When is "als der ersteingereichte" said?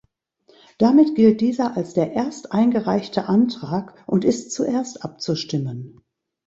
1.77-3.25